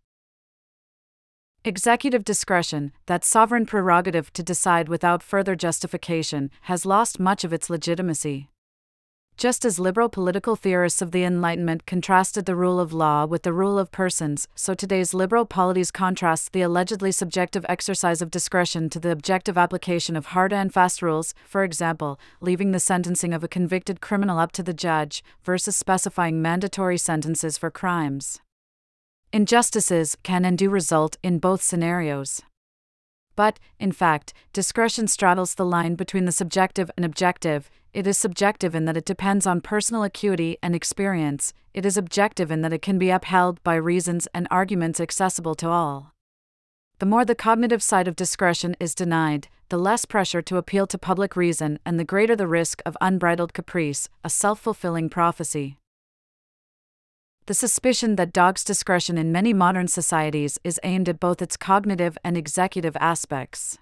Executive 1.64 2.24
discretion, 2.24 2.92
that 3.06 3.24
sovereign 3.24 3.64
prerogative 3.64 4.30
to 4.34 4.42
decide 4.42 4.90
without 4.90 5.22
further 5.22 5.56
justification, 5.56 6.50
has 6.68 6.84
lost 6.84 7.18
much 7.18 7.42
of 7.42 7.54
its 7.54 7.70
legitimacy. 7.70 8.50
Just 9.36 9.64
as 9.64 9.78
liberal 9.78 10.08
political 10.08 10.54
theorists 10.54 11.02
of 11.02 11.10
the 11.10 11.24
Enlightenment 11.24 11.84
contrasted 11.86 12.44
the 12.44 12.54
rule 12.54 12.78
of 12.78 12.92
law 12.92 13.24
with 13.24 13.42
the 13.42 13.52
rule 13.52 13.78
of 13.78 13.90
persons, 13.90 14.46
so 14.54 14.74
today's 14.74 15.14
liberal 15.14 15.46
polities 15.46 15.90
contrast 15.90 16.52
the 16.52 16.62
allegedly 16.62 17.10
subjective 17.10 17.66
exercise 17.68 18.22
of 18.22 18.30
discretion 18.30 18.88
to 18.90 19.00
the 19.00 19.10
objective 19.10 19.58
application 19.58 20.16
of 20.16 20.26
hard 20.26 20.52
and 20.52 20.72
fast 20.72 21.02
rules, 21.02 21.34
for 21.46 21.64
example, 21.64 22.20
leaving 22.40 22.70
the 22.70 22.78
sentencing 22.78 23.32
of 23.32 23.42
a 23.42 23.48
convicted 23.48 24.00
criminal 24.00 24.38
up 24.38 24.52
to 24.52 24.62
the 24.62 24.74
judge, 24.74 25.24
versus 25.42 25.74
specifying 25.74 26.40
mandatory 26.40 26.98
sentences 26.98 27.58
for 27.58 27.70
crimes. 27.70 28.38
Injustices 29.32 30.16
can 30.22 30.44
and 30.44 30.58
do 30.58 30.68
result 30.68 31.16
in 31.22 31.38
both 31.38 31.62
scenarios. 31.62 32.42
But, 33.36 33.58
in 33.78 33.92
fact, 33.92 34.34
discretion 34.52 35.08
straddles 35.08 35.54
the 35.54 35.64
line 35.64 35.94
between 35.94 36.24
the 36.24 36.32
subjective 36.32 36.90
and 36.96 37.04
objective. 37.04 37.70
It 37.94 38.06
is 38.06 38.18
subjective 38.18 38.74
in 38.74 38.84
that 38.86 38.96
it 38.96 39.04
depends 39.04 39.46
on 39.46 39.60
personal 39.60 40.02
acuity 40.02 40.58
and 40.62 40.74
experience, 40.74 41.52
it 41.74 41.86
is 41.86 41.96
objective 41.96 42.50
in 42.50 42.60
that 42.62 42.72
it 42.72 42.82
can 42.82 42.98
be 42.98 43.10
upheld 43.10 43.62
by 43.62 43.74
reasons 43.76 44.28
and 44.34 44.46
arguments 44.50 45.00
accessible 45.00 45.54
to 45.56 45.68
all. 45.68 46.12
The 46.98 47.06
more 47.06 47.24
the 47.24 47.34
cognitive 47.34 47.82
side 47.82 48.06
of 48.06 48.14
discretion 48.14 48.76
is 48.78 48.94
denied, 48.94 49.48
the 49.70 49.78
less 49.78 50.04
pressure 50.04 50.42
to 50.42 50.56
appeal 50.58 50.86
to 50.86 50.98
public 50.98 51.34
reason 51.34 51.78
and 51.84 51.98
the 51.98 52.04
greater 52.04 52.36
the 52.36 52.46
risk 52.46 52.82
of 52.86 52.96
unbridled 53.00 53.54
caprice, 53.54 54.08
a 54.22 54.30
self 54.30 54.60
fulfilling 54.60 55.08
prophecy. 55.08 55.78
The 57.46 57.54
suspicion 57.54 58.14
that 58.16 58.32
dogs 58.32 58.62
discretion 58.62 59.18
in 59.18 59.32
many 59.32 59.52
modern 59.52 59.88
societies 59.88 60.60
is 60.62 60.78
aimed 60.84 61.08
at 61.08 61.18
both 61.18 61.42
its 61.42 61.56
cognitive 61.56 62.16
and 62.22 62.36
executive 62.36 62.96
aspects. 63.00 63.78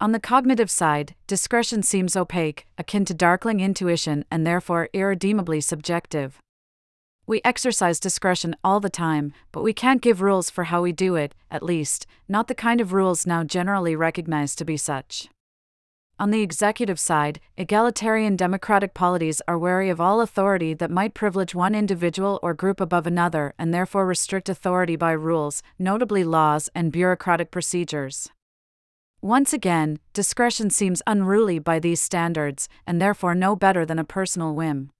On 0.00 0.12
the 0.12 0.20
cognitive 0.20 0.70
side, 0.70 1.16
discretion 1.26 1.82
seems 1.82 2.16
opaque, 2.16 2.68
akin 2.78 3.04
to 3.06 3.12
darkling 3.12 3.58
intuition, 3.58 4.24
and 4.30 4.46
therefore 4.46 4.88
irredeemably 4.92 5.60
subjective. 5.60 6.38
We 7.26 7.40
exercise 7.44 7.98
discretion 7.98 8.54
all 8.62 8.78
the 8.78 8.88
time, 8.88 9.32
but 9.50 9.64
we 9.64 9.72
can't 9.72 10.00
give 10.00 10.22
rules 10.22 10.48
for 10.48 10.64
how 10.64 10.80
we 10.80 10.92
do 10.92 11.16
it, 11.16 11.34
at 11.50 11.64
least, 11.64 12.06
not 12.28 12.46
the 12.46 12.54
kind 12.54 12.80
of 12.80 12.92
rules 12.92 13.26
now 13.26 13.42
generally 13.42 13.96
recognized 13.96 14.58
to 14.58 14.64
be 14.64 14.76
such. 14.76 15.28
On 16.20 16.30
the 16.30 16.42
executive 16.42 17.00
side, 17.00 17.40
egalitarian 17.56 18.36
democratic 18.36 18.92
polities 18.92 19.40
are 19.48 19.58
wary 19.58 19.88
of 19.88 20.02
all 20.02 20.20
authority 20.20 20.74
that 20.74 20.90
might 20.90 21.14
privilege 21.14 21.54
one 21.54 21.74
individual 21.74 22.38
or 22.42 22.52
group 22.52 22.78
above 22.78 23.06
another 23.06 23.54
and 23.58 23.72
therefore 23.72 24.04
restrict 24.04 24.50
authority 24.50 24.96
by 24.96 25.12
rules, 25.12 25.62
notably 25.78 26.22
laws 26.22 26.68
and 26.74 26.92
bureaucratic 26.92 27.50
procedures. 27.50 28.28
Once 29.22 29.54
again, 29.54 29.98
discretion 30.12 30.68
seems 30.68 31.00
unruly 31.06 31.58
by 31.58 31.78
these 31.78 32.02
standards, 32.02 32.68
and 32.86 33.00
therefore 33.00 33.34
no 33.34 33.56
better 33.56 33.86
than 33.86 33.98
a 33.98 34.04
personal 34.04 34.54
whim. 34.54 34.90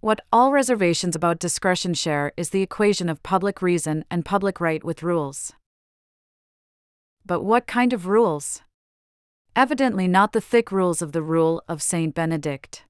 What 0.00 0.20
all 0.30 0.52
reservations 0.52 1.16
about 1.16 1.38
discretion 1.38 1.94
share 1.94 2.32
is 2.36 2.50
the 2.50 2.60
equation 2.60 3.08
of 3.08 3.22
public 3.22 3.62
reason 3.62 4.04
and 4.10 4.26
public 4.26 4.60
right 4.60 4.84
with 4.84 5.02
rules. 5.02 5.54
But 7.24 7.40
what 7.40 7.66
kind 7.66 7.94
of 7.94 8.06
rules? 8.06 8.60
Evidently, 9.56 10.08
not 10.08 10.32
the 10.32 10.40
thick 10.40 10.72
rules 10.72 11.00
of 11.00 11.12
the 11.12 11.22
Rule 11.22 11.62
of 11.68 11.80
Saint 11.80 12.12
Benedict. 12.12 12.82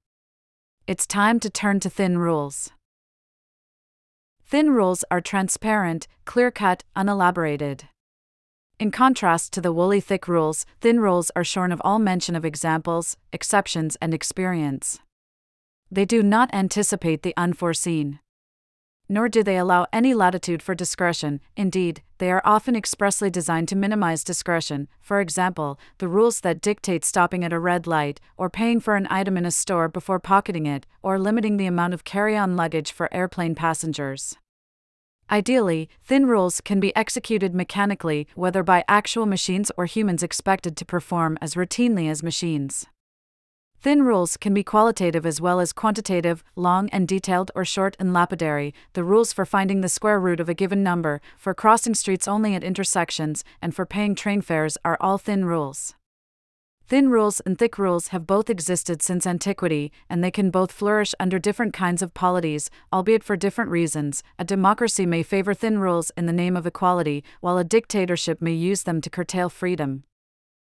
It's 0.87 1.05
time 1.05 1.39
to 1.41 1.49
turn 1.49 1.79
to 1.81 1.91
thin 1.91 2.17
rules. 2.17 2.71
Thin 4.43 4.71
rules 4.71 5.03
are 5.11 5.21
transparent, 5.21 6.07
clear 6.25 6.49
cut, 6.49 6.83
unelaborated. 6.95 7.87
In 8.79 8.89
contrast 8.89 9.53
to 9.53 9.61
the 9.61 9.71
woolly 9.71 10.01
thick 10.01 10.27
rules, 10.27 10.65
thin 10.81 10.99
rules 10.99 11.31
are 11.35 11.43
shorn 11.43 11.71
of 11.71 11.81
all 11.85 11.99
mention 11.99 12.35
of 12.35 12.43
examples, 12.43 13.15
exceptions, 13.31 13.95
and 14.01 14.11
experience. 14.11 14.99
They 15.91 16.05
do 16.05 16.23
not 16.23 16.51
anticipate 16.51 17.21
the 17.21 17.35
unforeseen 17.37 18.19
nor 19.07 19.29
do 19.29 19.43
they 19.43 19.57
allow 19.57 19.85
any 19.93 20.13
latitude 20.13 20.61
for 20.61 20.75
discretion, 20.75 21.39
indeed, 21.55 22.01
they 22.17 22.31
are 22.31 22.41
often 22.45 22.75
expressly 22.75 23.29
designed 23.29 23.67
to 23.67 23.75
minimize 23.75 24.23
discretion, 24.23 24.87
for 25.01 25.19
example, 25.19 25.79
the 25.97 26.07
rules 26.07 26.41
that 26.41 26.61
dictate 26.61 27.05
stopping 27.05 27.43
at 27.43 27.53
a 27.53 27.59
red 27.59 27.87
light, 27.87 28.19
or 28.37 28.49
paying 28.49 28.79
for 28.79 28.95
an 28.95 29.07
item 29.09 29.37
in 29.37 29.45
a 29.45 29.51
store 29.51 29.87
before 29.87 30.19
pocketing 30.19 30.65
it, 30.65 30.85
or 31.01 31.19
limiting 31.19 31.57
the 31.57 31.65
amount 31.65 31.93
of 31.93 32.03
carry 32.03 32.35
on 32.35 32.55
luggage 32.55 32.91
for 32.91 33.13
airplane 33.13 33.55
passengers. 33.55 34.37
Ideally, 35.29 35.89
thin 36.03 36.27
rules 36.27 36.61
can 36.61 36.79
be 36.79 36.95
executed 36.95 37.55
mechanically, 37.55 38.27
whether 38.35 38.61
by 38.61 38.83
actual 38.87 39.25
machines 39.25 39.71
or 39.75 39.85
humans 39.85 40.21
expected 40.21 40.77
to 40.77 40.85
perform 40.85 41.37
as 41.41 41.55
routinely 41.55 42.09
as 42.09 42.21
machines. 42.21 42.85
Thin 43.85 44.01
rules 44.01 44.35
can 44.35 44.51
be 44.51 44.63
qualitative 44.63 45.27
as 45.27 45.39
well 45.39 45.59
as 45.59 45.71
quantitative, 45.71 46.43
long 46.55 46.89
and 46.89 47.07
detailed 47.07 47.51
or 47.53 47.63
short 47.63 47.95
and 47.99 48.11
lapidary. 48.11 48.73
The 48.93 49.03
rules 49.03 49.31
for 49.31 49.45
finding 49.45 49.81
the 49.81 49.89
square 49.89 50.19
root 50.19 50.39
of 50.39 50.49
a 50.49 50.55
given 50.55 50.81
number, 50.81 51.21
for 51.37 51.53
crossing 51.53 51.93
streets 51.93 52.27
only 52.27 52.55
at 52.55 52.63
intersections, 52.63 53.43
and 53.61 53.75
for 53.75 53.85
paying 53.85 54.15
train 54.15 54.41
fares 54.41 54.75
are 54.83 54.97
all 54.99 55.19
thin 55.19 55.45
rules. 55.45 55.93
Thin 56.87 57.09
rules 57.09 57.41
and 57.41 57.59
thick 57.59 57.77
rules 57.77 58.07
have 58.07 58.25
both 58.25 58.49
existed 58.49 59.03
since 59.03 59.27
antiquity, 59.27 59.91
and 60.09 60.23
they 60.23 60.31
can 60.31 60.49
both 60.49 60.71
flourish 60.71 61.13
under 61.19 61.37
different 61.37 61.75
kinds 61.75 62.01
of 62.01 62.15
polities, 62.15 62.71
albeit 62.91 63.23
for 63.23 63.37
different 63.37 63.69
reasons. 63.69 64.23
A 64.39 64.43
democracy 64.43 65.05
may 65.05 65.21
favor 65.21 65.53
thin 65.53 65.77
rules 65.77 66.11
in 66.17 66.25
the 66.25 66.33
name 66.33 66.57
of 66.57 66.65
equality, 66.65 67.23
while 67.39 67.59
a 67.59 67.63
dictatorship 67.63 68.41
may 68.41 68.53
use 68.53 68.81
them 68.81 68.99
to 68.99 69.11
curtail 69.11 69.47
freedom. 69.47 70.05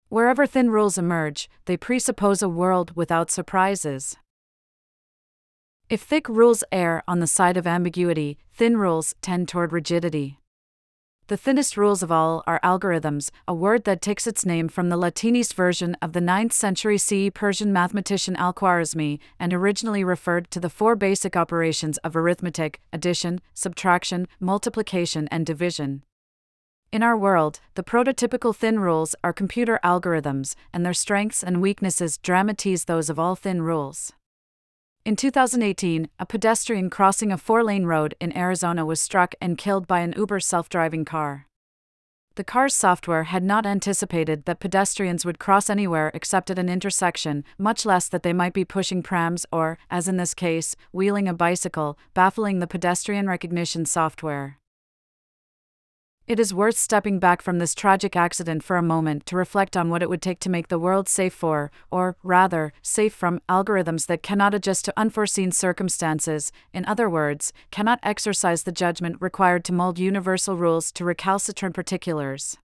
Wherever 0.09 0.45
thin 0.45 0.69
rules 0.69 0.97
emerge, 0.97 1.49
they 1.65 1.77
presuppose 1.77 2.41
a 2.41 2.49
world 2.49 2.95
without 2.95 3.31
surprises. 3.31 4.15
If 5.89 6.01
thick 6.01 6.29
rules 6.29 6.63
err 6.71 7.03
on 7.07 7.19
the 7.19 7.27
side 7.27 7.57
of 7.57 7.67
ambiguity, 7.67 8.37
thin 8.53 8.77
rules 8.77 9.15
tend 9.21 9.47
toward 9.47 9.71
rigidity. 9.71 10.39
The 11.27 11.37
thinnest 11.37 11.75
rules 11.75 12.03
of 12.03 12.11
all 12.11 12.43
are 12.45 12.59
algorithms, 12.63 13.31
a 13.47 13.53
word 13.53 13.85
that 13.85 13.99
takes 13.99 14.27
its 14.27 14.45
name 14.45 14.67
from 14.67 14.89
the 14.89 14.97
Latinese 14.97 15.55
version 15.55 15.97
of 15.99 16.13
the 16.13 16.19
9th 16.19 16.53
century 16.53 16.99
CE 16.99 17.31
Persian 17.33 17.73
mathematician 17.73 18.35
Al 18.35 18.53
Khwarizmi 18.53 19.17
and 19.39 19.51
originally 19.51 20.03
referred 20.03 20.51
to 20.51 20.59
the 20.59 20.69
four 20.69 20.95
basic 20.95 21.35
operations 21.35 21.97
of 21.99 22.15
arithmetic 22.15 22.79
addition, 22.93 23.41
subtraction, 23.55 24.27
multiplication, 24.39 25.27
and 25.29 25.47
division. 25.47 26.03
In 26.95 27.03
our 27.03 27.17
world, 27.17 27.59
the 27.73 27.83
prototypical 27.83 28.55
thin 28.55 28.79
rules 28.79 29.15
are 29.21 29.33
computer 29.33 29.81
algorithms, 29.83 30.55
and 30.71 30.85
their 30.85 30.93
strengths 30.93 31.43
and 31.43 31.61
weaknesses 31.61 32.17
dramatize 32.17 32.85
those 32.85 33.09
of 33.09 33.19
all 33.19 33.35
thin 33.35 33.61
rules. 33.63 34.13
In 35.03 35.17
2018, 35.17 36.07
a 36.17 36.25
pedestrian 36.25 36.89
crossing 36.89 37.33
a 37.33 37.37
four 37.37 37.65
lane 37.65 37.83
road 37.83 38.15
in 38.21 38.31
Arizona 38.37 38.85
was 38.85 39.01
struck 39.01 39.35
and 39.41 39.57
killed 39.57 39.87
by 39.87 39.99
an 39.99 40.13
Uber 40.15 40.39
self 40.39 40.69
driving 40.69 41.03
car. 41.03 41.47
The 42.35 42.45
car's 42.45 42.73
software 42.73 43.23
had 43.23 43.43
not 43.43 43.65
anticipated 43.65 44.45
that 44.45 44.61
pedestrians 44.61 45.25
would 45.25 45.37
cross 45.37 45.69
anywhere 45.69 46.11
except 46.13 46.49
at 46.49 46.57
an 46.57 46.69
intersection, 46.69 47.43
much 47.57 47.85
less 47.85 48.07
that 48.07 48.23
they 48.23 48.31
might 48.31 48.53
be 48.53 48.63
pushing 48.63 49.03
prams 49.03 49.45
or, 49.51 49.77
as 49.91 50.07
in 50.07 50.15
this 50.15 50.33
case, 50.33 50.77
wheeling 50.93 51.27
a 51.27 51.33
bicycle, 51.33 51.99
baffling 52.13 52.59
the 52.59 52.67
pedestrian 52.67 53.27
recognition 53.27 53.85
software. 53.85 54.59
It 56.27 56.39
is 56.39 56.55
worth 56.55 56.75
stepping 56.75 57.19
back 57.19 57.43
from 57.43 57.59
this 57.59 57.75
tragic 57.75 58.15
accident 58.15 58.63
for 58.63 58.77
a 58.77 58.81
moment 58.81 59.27
to 59.27 59.35
reflect 59.37 59.77
on 59.77 59.91
what 59.91 60.01
it 60.01 60.09
would 60.09 60.23
take 60.23 60.39
to 60.39 60.49
make 60.49 60.69
the 60.69 60.79
world 60.79 61.07
safe 61.07 61.35
for, 61.35 61.69
or, 61.91 62.17
rather, 62.23 62.73
safe 62.81 63.13
from, 63.13 63.41
algorithms 63.47 64.07
that 64.07 64.23
cannot 64.23 64.55
adjust 64.55 64.85
to 64.85 64.93
unforeseen 64.97 65.51
circumstances, 65.51 66.51
in 66.73 66.83
other 66.85 67.07
words, 67.07 67.53
cannot 67.69 67.99
exercise 68.01 68.63
the 68.63 68.71
judgment 68.71 69.17
required 69.19 69.63
to 69.65 69.73
mold 69.73 69.99
universal 69.99 70.57
rules 70.57 70.91
to 70.93 71.05
recalcitrant 71.05 71.75
particulars. 71.75 72.57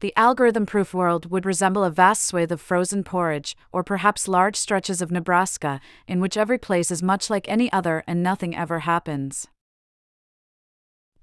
The 0.00 0.12
algorithm 0.14 0.66
proof 0.66 0.92
world 0.92 1.30
would 1.30 1.46
resemble 1.46 1.82
a 1.82 1.90
vast 1.90 2.24
swathe 2.26 2.52
of 2.52 2.60
frozen 2.60 3.04
porridge, 3.04 3.56
or 3.72 3.82
perhaps 3.82 4.28
large 4.28 4.56
stretches 4.56 5.00
of 5.00 5.10
Nebraska, 5.10 5.80
in 6.06 6.20
which 6.20 6.36
every 6.36 6.58
place 6.58 6.90
is 6.90 7.02
much 7.02 7.30
like 7.30 7.48
any 7.48 7.72
other 7.72 8.04
and 8.06 8.22
nothing 8.22 8.54
ever 8.54 8.80
happens. 8.80 9.48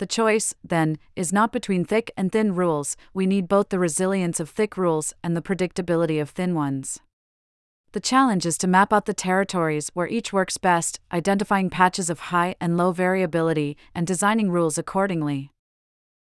The 0.03 0.07
choice, 0.07 0.53
then, 0.61 0.97
is 1.15 1.31
not 1.31 1.53
between 1.53 1.85
thick 1.85 2.11
and 2.17 2.29
thin 2.29 2.53
rules, 2.55 2.97
we 3.13 3.25
need 3.25 3.47
both 3.47 3.69
the 3.69 3.79
resilience 3.79 4.41
of 4.41 4.49
thick 4.49 4.75
rules 4.75 5.13
and 5.23 5.33
the 5.33 5.41
predictability 5.41 6.21
of 6.21 6.31
thin 6.31 6.53
ones. 6.53 6.99
The 7.93 8.01
challenge 8.01 8.45
is 8.45 8.57
to 8.57 8.67
map 8.67 8.91
out 8.91 9.05
the 9.05 9.13
territories 9.13 9.91
where 9.93 10.09
each 10.09 10.33
works 10.33 10.57
best, 10.57 10.99
identifying 11.13 11.69
patches 11.69 12.09
of 12.09 12.19
high 12.19 12.55
and 12.59 12.75
low 12.75 12.91
variability, 12.91 13.77
and 13.95 14.05
designing 14.05 14.51
rules 14.51 14.77
accordingly. 14.77 15.51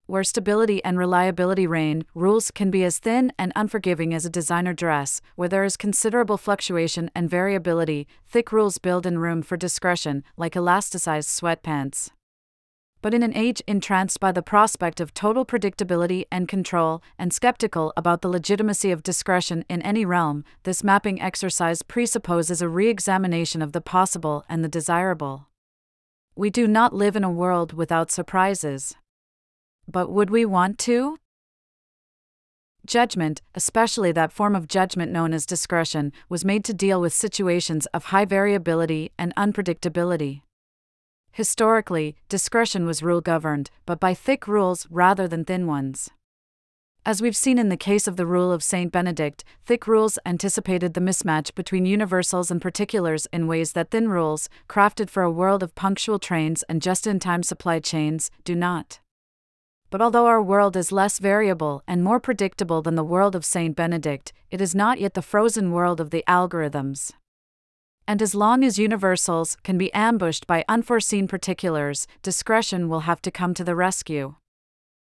Where 0.07 0.23
stability 0.23 0.81
and 0.85 0.97
reliability 0.97 1.66
reign, 1.66 2.04
rules 2.14 2.52
can 2.52 2.71
be 2.71 2.85
as 2.85 3.00
thin 3.00 3.33
and 3.37 3.52
unforgiving 3.57 4.14
as 4.14 4.25
a 4.25 4.31
designer 4.31 4.73
dress. 4.73 5.21
Where 5.35 5.49
there 5.49 5.64
is 5.64 5.76
considerable 5.76 6.37
fluctuation 6.37 7.11
and 7.12 7.28
variability, 7.28 8.07
thick 8.25 8.52
rules 8.52 8.78
build 8.78 9.04
in 9.04 9.19
room 9.19 9.43
for 9.43 9.57
discretion, 9.57 10.23
like 10.37 10.52
elasticized 10.52 11.26
sweatpants. 11.26 12.12
But 13.05 13.13
in 13.13 13.23
an 13.23 13.37
age 13.37 13.61
entranced 13.67 14.19
by 14.19 14.33
the 14.33 14.41
prospect 14.41 14.99
of 14.99 15.13
total 15.13 15.45
predictability 15.45 16.25
and 16.33 16.49
control, 16.49 17.03
and 17.19 17.35
skeptical 17.35 17.93
about 17.99 18.23
the 18.23 18.31
legitimacy 18.31 18.91
of 18.91 19.03
discretion 19.03 19.63
in 19.69 19.83
any 19.83 20.07
realm, 20.07 20.43
this 20.63 20.83
mapping 20.83 21.21
exercise 21.21 21.83
presupposes 21.83 22.63
a 22.63 22.69
re 22.71 22.89
examination 22.89 23.61
of 23.61 23.73
the 23.73 23.83
possible 23.83 24.43
and 24.49 24.65
the 24.65 24.71
desirable. 24.71 25.49
We 26.35 26.49
do 26.49 26.67
not 26.67 26.95
live 26.95 27.15
in 27.15 27.25
a 27.25 27.31
world 27.31 27.75
without 27.75 28.11
surprises. 28.11 28.97
But 29.87 30.11
would 30.11 30.31
we 30.31 30.47
want 30.47 30.79
to? 30.89 31.19
Judgment, 32.87 33.43
especially 33.55 34.13
that 34.13 34.33
form 34.33 34.57
of 34.57 34.67
judgment 34.67 35.13
known 35.13 35.35
as 35.35 35.45
discretion, 35.45 36.11
was 36.31 36.43
made 36.43 36.65
to 36.65 36.73
deal 36.73 37.03
with 37.03 37.13
situations 37.13 37.85
of 37.93 38.05
high 38.05 38.25
variability 38.25 39.13
and 39.19 39.37
unpredictability. 39.37 40.44
Historically, 41.35 42.14
discretion 42.29 42.87
was 42.87 43.03
rule 43.03 43.21
governed, 43.21 43.69
but 43.87 43.99
by 43.99 44.14
thick 44.14 44.47
rules 44.47 44.87
rather 44.88 45.26
than 45.26 45.45
thin 45.45 45.67
ones. 45.67 46.09
As 47.05 47.21
we've 47.21 47.35
seen 47.35 47.59
in 47.59 47.71
the 47.71 47.76
case 47.76 48.07
of 48.07 48.14
the 48.14 48.25
rule 48.25 48.53
of 48.53 48.62
Saint 48.62 48.93
Benedict, 48.93 49.43
thick 49.67 49.88
rules 49.88 50.17
anticipated 50.25 50.95
the 50.95 51.00
mismatch 51.00 51.53
between 51.57 51.87
universals 51.87 52.53
and 52.53 52.62
particulars 52.62 53.26
in 53.33 53.49
ways 53.49 53.73
that 53.73 53.91
thin 53.91 54.09
rules, 54.09 54.49
crafted 54.69 55.11
for 55.11 55.25
a 55.25 55.31
world 55.31 55.64
of 55.64 55.75
punctual 55.75 56.21
trains 56.21 56.62
and 56.69 56.81
just 56.81 57.05
in 57.05 57.19
time 57.19 57.43
supply 57.43 57.81
chains, 57.81 58.31
do 58.45 58.55
not. 58.55 59.00
But 59.91 60.00
although 60.00 60.26
our 60.26 60.41
world 60.41 60.76
is 60.76 60.93
less 60.93 61.19
variable 61.19 61.83
and 61.88 62.05
more 62.05 62.21
predictable 62.21 62.81
than 62.81 62.95
the 62.95 63.03
world 63.03 63.35
of 63.35 63.45
Saint 63.45 63.75
Benedict, 63.75 64.33
it 64.53 64.61
is 64.61 64.73
not 64.73 65.00
yet 65.00 65.14
the 65.14 65.21
frozen 65.21 65.73
world 65.73 66.00
of 66.00 66.11
the 66.11 66.23
algorithms. 66.29 67.11
And 68.07 68.21
as 68.21 68.35
long 68.35 68.63
as 68.63 68.79
universals 68.79 69.57
can 69.63 69.79
be 69.79 69.93
ambushed 69.95 70.47
by 70.47 70.65
unforeseen 70.69 71.27
particulars, 71.27 72.07
discretion 72.23 72.89
will 72.89 73.01
have 73.01 73.23
to 73.23 73.31
come 73.31 73.55
to 73.55 73.65
the 73.65 73.75
rescue. 73.75 74.35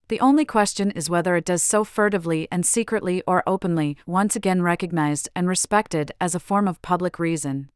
The 0.07 0.19
only 0.19 0.45
question 0.45 0.91
is 0.91 1.09
whether 1.09 1.35
it 1.35 1.45
does 1.45 1.63
so 1.63 1.83
furtively 1.83 2.47
and 2.51 2.63
secretly 2.63 3.23
or 3.25 3.41
openly, 3.47 3.97
once 4.05 4.35
again 4.35 4.61
recognized 4.61 5.29
and 5.35 5.47
respected 5.47 6.11
as 6.21 6.35
a 6.35 6.39
form 6.39 6.67
of 6.67 6.81
public 6.83 7.17
reason. 7.17 7.69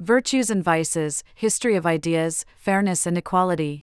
Virtues 0.00 0.50
and 0.50 0.62
Vices 0.64 1.22
History 1.34 1.76
of 1.76 1.86
Ideas, 1.86 2.44
Fairness 2.58 3.06
and 3.06 3.16
Equality. 3.16 3.85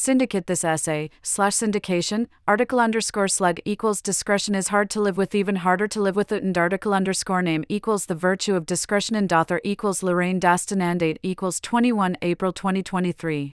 Syndicate 0.00 0.46
this 0.46 0.62
essay, 0.62 1.10
slash 1.22 1.54
syndication, 1.54 2.28
article 2.46 2.78
underscore 2.78 3.26
slug 3.26 3.58
equals 3.64 4.00
discretion 4.00 4.54
is 4.54 4.68
hard 4.68 4.90
to 4.90 5.00
live 5.00 5.16
with, 5.16 5.34
even 5.34 5.56
harder 5.56 5.88
to 5.88 6.00
live 6.00 6.14
with 6.14 6.30
it, 6.30 6.40
and 6.40 6.56
article 6.56 6.94
underscore 6.94 7.42
name 7.42 7.64
equals 7.68 8.06
the 8.06 8.14
virtue 8.14 8.54
of 8.54 8.64
discretion, 8.64 9.16
and 9.16 9.32
author 9.32 9.60
equals 9.64 10.04
Lorraine 10.04 10.38
Daston 10.38 10.80
and 10.80 11.00
date 11.00 11.18
equals 11.24 11.58
21 11.58 12.16
April 12.22 12.52
2023. 12.52 13.50